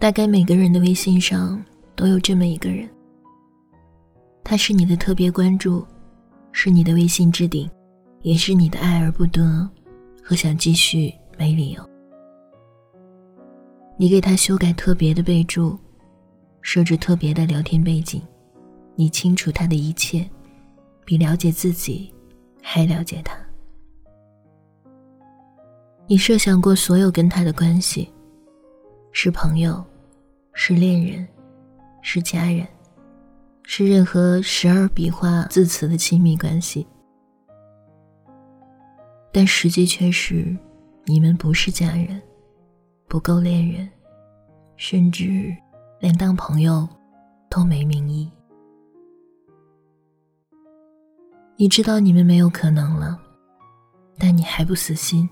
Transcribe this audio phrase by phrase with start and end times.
[0.00, 1.62] 大概每个人的微信上
[1.94, 2.88] 都有这么一个人，
[4.42, 5.86] 他是你的特别关注，
[6.52, 7.70] 是你的微信置顶，
[8.22, 9.68] 也是你的爱而不得
[10.24, 11.90] 和想继续没理由。
[13.98, 15.78] 你给他修改特别的备注，
[16.62, 18.22] 设置特别的聊天背景，
[18.94, 20.26] 你清楚他的一切，
[21.04, 22.10] 比了解自己
[22.62, 23.36] 还了解他。
[26.06, 28.10] 你设想过所有跟他的关系，
[29.12, 29.84] 是朋友。
[30.52, 31.26] 是恋人，
[32.02, 32.66] 是家人，
[33.62, 36.86] 是任何时而笔画字词的亲密关系，
[39.32, 40.56] 但实际却是，
[41.04, 42.20] 你们不是家人，
[43.08, 43.88] 不够恋人，
[44.76, 45.54] 甚至
[45.98, 46.86] 连当朋友
[47.48, 48.30] 都没名义。
[51.56, 53.18] 你知道你们没有可能了，
[54.18, 55.28] 但你还不死心，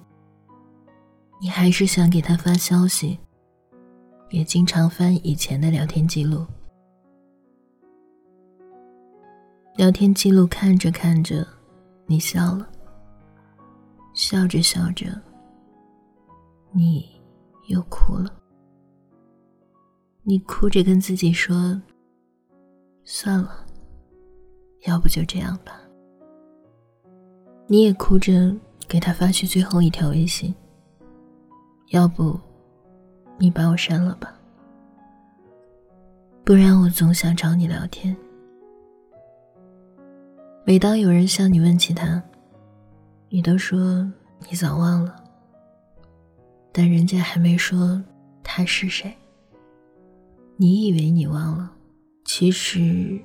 [1.41, 3.19] 你还是想给他发消息。
[4.31, 6.47] 也经常翻以前的聊天记录，
[9.77, 11.47] 聊天记录看着看着，
[12.07, 12.69] 你笑了，
[14.13, 15.07] 笑着笑着，
[16.73, 17.09] 你
[17.69, 18.35] 又哭了。
[20.25, 21.81] 你哭着跟自己说
[23.05, 23.65] ：“算了，
[24.87, 25.81] 要不就这样吧。”
[27.67, 28.55] 你也哭着
[28.87, 30.55] 给他发去最后一条微信
[31.93, 32.39] ：“要不。”
[33.39, 34.35] 你把我删了吧，
[36.45, 38.17] 不然我总想找你聊天。
[40.65, 42.21] 每当有人向你问起他，
[43.29, 43.81] 你都说
[44.49, 45.23] 你早忘了，
[46.73, 48.03] 但人家还没说
[48.43, 49.17] 他是谁。
[50.57, 51.71] 你以为你忘了，
[52.25, 53.21] 其实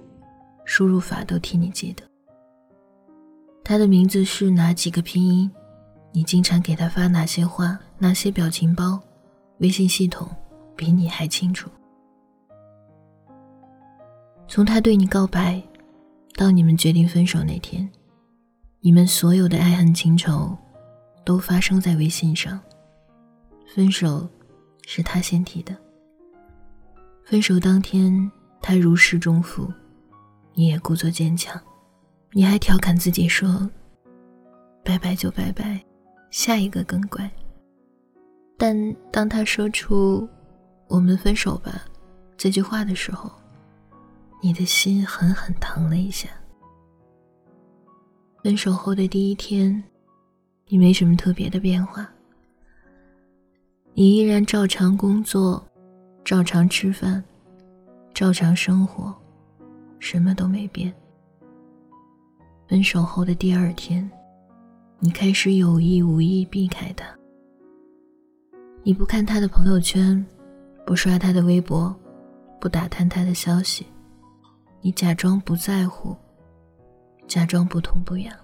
[0.64, 2.03] 输入法都替你记得。
[3.64, 5.50] 他的名字是哪几个拼音？
[6.11, 7.80] 你经常给他发哪些话？
[7.98, 9.02] 哪些表情包？
[9.64, 10.30] 微信系统
[10.75, 11.69] 比你还清楚。
[14.45, 15.64] 从他对你告白，
[16.36, 17.89] 到你们决定分手那天，
[18.82, 20.55] 你们所有的爱恨情仇，
[21.23, 22.60] 都发生在微信上。
[23.73, 24.27] 分手
[24.86, 25.73] 是他先提的。
[27.23, 28.30] 分手当天，
[28.61, 29.71] 他如释重负，
[30.54, 31.58] 你也故作坚强，
[32.33, 33.71] 你还调侃自己说
[34.83, 35.82] ：“拜拜就拜拜，
[36.32, 37.32] 下一个更乖。”
[38.58, 40.27] 但当他说出
[40.87, 41.83] “我们分手吧”
[42.37, 43.31] 这句话的时候，
[44.41, 46.30] 你的心狠狠疼了一下。
[48.43, 49.83] 分手后的第一天，
[50.67, 52.09] 你没什么特别的变化，
[53.93, 55.65] 你依然照常工作，
[56.25, 57.23] 照常吃饭，
[58.14, 59.14] 照常生活，
[59.99, 60.93] 什么都没变。
[62.67, 64.09] 分手后的第二天，
[64.99, 67.05] 你开始有意无意避开他。
[68.86, 70.23] 你不看他的朋友圈，
[70.86, 71.95] 不刷他的微博，
[72.60, 73.88] 不打探他的消息，
[74.82, 76.14] 你假装不在乎，
[77.26, 78.36] 假装不痛不痒。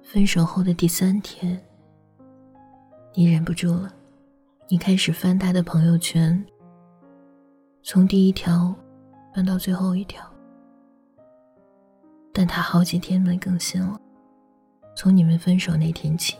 [0.00, 1.60] 分手后的第三天，
[3.14, 3.92] 你忍不住了，
[4.68, 6.40] 你开始翻他的朋友圈，
[7.82, 8.72] 从第一条
[9.34, 10.24] 翻到最后一条，
[12.32, 14.00] 但他好几天没更新了，
[14.94, 16.36] 从你们分手那天起。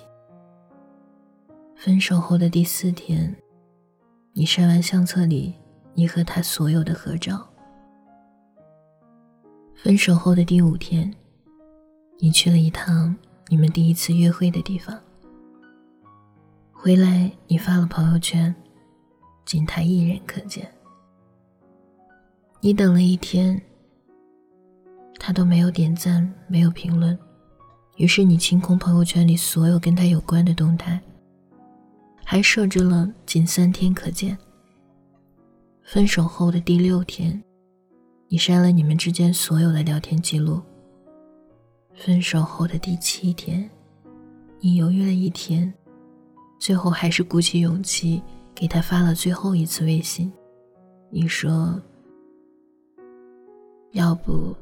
[1.82, 3.34] 分手后的第四天，
[4.34, 5.54] 你删完相册里
[5.94, 7.48] 你和他所有的合照。
[9.74, 11.10] 分手后的第五天，
[12.18, 13.16] 你去了一趟
[13.48, 14.94] 你们第一次约会的地方。
[16.70, 18.54] 回来你发了朋友圈，
[19.46, 20.70] 仅他一人可见。
[22.60, 23.58] 你等了一天，
[25.18, 27.18] 他都没有点赞，没有评论，
[27.96, 31.00] 于是你清空朋友圈里所有跟他有关的动态。
[32.30, 34.38] 还设置了仅三天可见。
[35.82, 37.42] 分手后的第六天，
[38.28, 40.62] 你删了你们之间所有的聊天记录。
[41.92, 43.68] 分手后的第七天，
[44.60, 45.74] 你犹豫了一天，
[46.60, 48.22] 最后还是鼓起勇气
[48.54, 50.32] 给他发了最后一次微信。
[51.10, 51.82] 你说
[53.90, 54.54] ：“要不，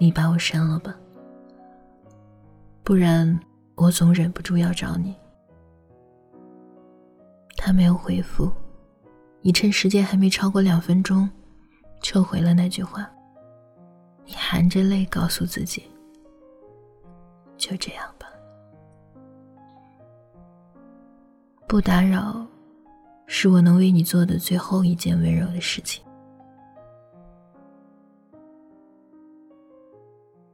[0.00, 0.96] 你把我删了吧，
[2.82, 3.38] 不然
[3.74, 5.14] 我总忍不住要找你。”
[7.66, 8.48] 他没有回复，
[9.40, 11.28] 你趁时间还没超过两分钟，
[12.00, 13.10] 撤回了那句话。
[14.24, 15.82] 你含着泪告诉自己
[17.58, 18.28] ：“就这样吧，
[21.66, 22.46] 不打扰，
[23.26, 26.04] 是我能为你做的最后一件温柔的事情。”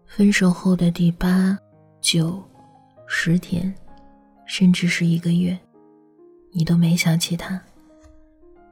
[0.07, 1.59] 分手后的第八、
[2.01, 2.43] 九、
[3.07, 3.71] 十天，
[4.47, 5.59] 甚至是一个月。
[6.53, 7.61] 你都没想起他，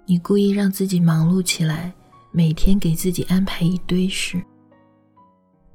[0.04, 1.92] 你故意让自己忙碌起来，
[2.30, 4.40] 每天给自己安排一堆事。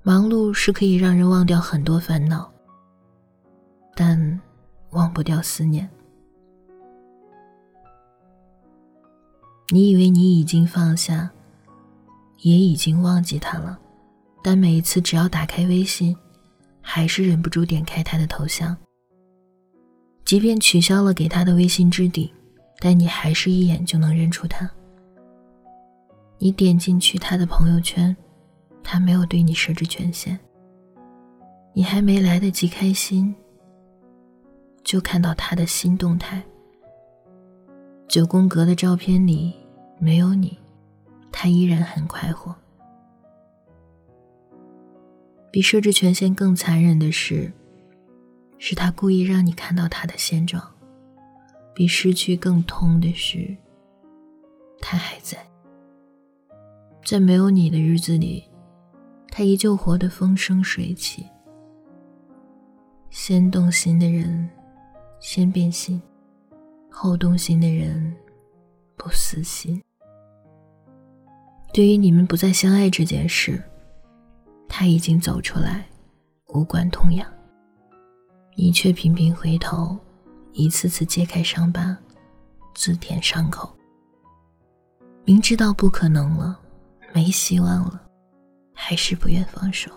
[0.03, 2.47] 忙碌是可以让人忘掉很多烦恼，
[3.95, 4.39] 但
[4.91, 5.89] 忘不掉思念。
[9.69, 11.31] 你以为你已经放下，
[12.41, 13.79] 也已经忘记他了，
[14.43, 16.15] 但每一次只要打开微信，
[16.81, 18.77] 还是忍不住点开他的头像。
[20.25, 22.27] 即便取消了给他的微信置顶，
[22.79, 24.69] 但你还是一眼就能认出他。
[26.39, 28.15] 你点进去他的朋友圈，
[28.83, 30.37] 他没有对你设置权限。
[31.73, 33.35] 你还没来得及开心，
[34.83, 36.41] 就看到他的新动态。
[38.07, 39.53] 九宫格的照片里
[39.99, 40.57] 没有你，
[41.31, 42.55] 他依然很快活。
[45.51, 47.51] 比设置权限更残忍的是，
[48.57, 50.61] 是他故意让你看到他的现状；
[51.73, 53.55] 比失去更痛的是，
[54.79, 55.37] 他还在，
[57.03, 58.43] 在没有你的日子里，
[59.29, 61.25] 他依旧活得风生水起。
[63.09, 64.49] 先动心的人，
[65.19, 66.01] 先变心。
[66.89, 68.15] 后动心的人，
[68.95, 69.81] 不死心。
[71.73, 73.61] 对于你们不再相爱这件事，
[74.69, 75.85] 他已经走出来，
[76.53, 77.29] 无关痛痒。
[78.57, 79.97] 你却频频回头，
[80.53, 81.95] 一次次揭开伤疤，
[82.73, 83.69] 自舔伤口。
[85.25, 86.57] 明知道不可能了，
[87.13, 88.01] 没希望了，
[88.73, 89.91] 还是不愿放手。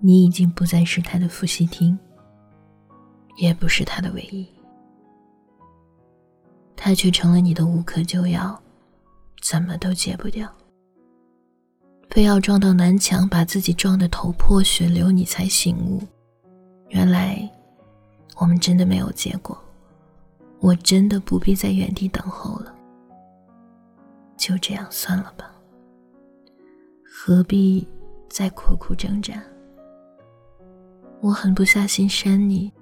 [0.00, 1.96] 你已经不再是他的伏羲听，
[3.36, 4.44] 也不是他的唯一。
[6.74, 8.60] 他却成了你的无可救药，
[9.40, 10.52] 怎么都戒不掉。
[12.10, 16.02] 非要撞到南墙，把自己撞得头破血流，你才醒悟，
[16.88, 17.48] 原来
[18.36, 19.56] 我们真的没有结果。
[20.60, 22.74] 我真的不必在原地等候了，
[24.36, 25.52] 就这样算了吧。
[27.04, 27.86] 何必
[28.28, 29.40] 再苦苦挣扎？
[31.20, 32.72] 我狠不下心删你，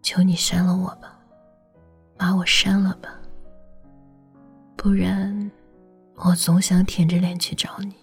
[0.00, 1.18] 求你删了我吧。
[2.16, 3.10] 把我删了吧，
[4.74, 5.50] 不然
[6.14, 7.94] 我总想舔着脸去找你。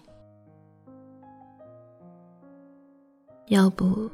[3.46, 4.08] 要不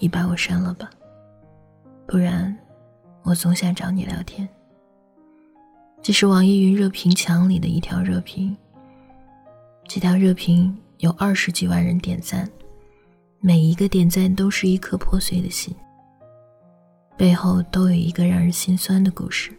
[0.00, 0.90] 你把我删了吧，
[2.06, 2.56] 不然
[3.22, 4.48] 我总想找你聊天。
[6.00, 8.56] 这是网易云热评墙里的一条热评，
[9.86, 12.50] 这条热评有二十几万人点赞，
[13.40, 15.76] 每一个点赞都是一颗破碎的心。
[17.14, 19.54] 背后都有一个让人心酸的故事。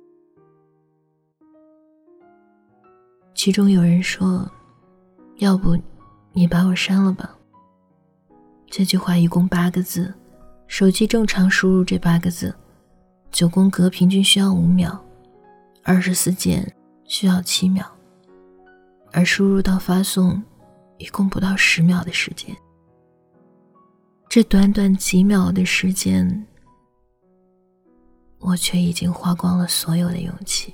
[3.36, 4.52] 其中有人说
[5.38, 5.78] ：“要不
[6.34, 7.38] 你把我删了吧。”
[8.66, 10.12] 这句话一共八个字，
[10.72, 12.56] 手机正常输入这八个字，
[13.30, 14.98] 九宫格平均需要五秒，
[15.84, 16.74] 二十四键
[17.04, 17.86] 需要七秒，
[19.12, 20.42] 而输入到发送
[20.98, 22.56] 一共不到十秒的时间。
[24.30, 26.48] 这短短几秒的时间。
[28.40, 30.74] 我却已经花光了所有的勇气，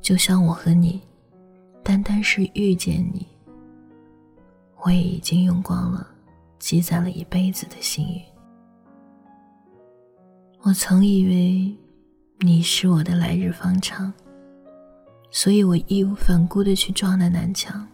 [0.00, 1.02] 就像我和你，
[1.82, 3.26] 单单是遇见你，
[4.82, 6.08] 我也已经用光了
[6.58, 8.20] 积攒了一辈子的幸运。
[10.64, 11.76] 我曾以为
[12.38, 14.10] 你是我的来日方长，
[15.30, 17.86] 所以我义无反顾的去撞那南墙。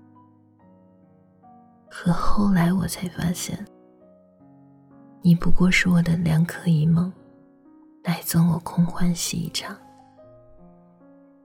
[1.89, 3.59] 可后来我才发现，
[5.21, 7.13] 你不过是我的两可一梦。
[8.05, 9.77] 来赠我空欢喜一场，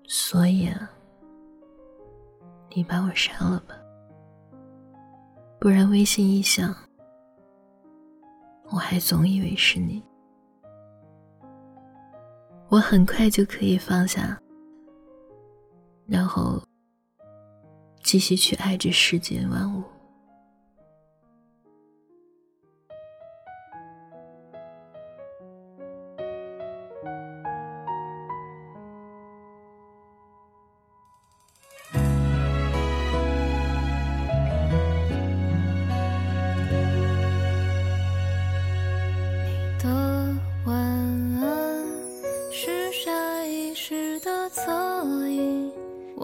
[0.08, 0.89] 所以啊，
[2.74, 3.75] 你把我删了吧，
[5.60, 6.74] 不然微信一响，
[8.70, 10.01] 我还总以为是你。
[12.75, 14.38] 我很快就可以放下，
[16.08, 16.62] 然后
[18.03, 19.82] 继续去爱这世间万物。
[39.46, 41.34] 你的吻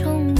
[0.00, 0.39] 冲。